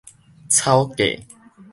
[0.49, 1.21] 草鍥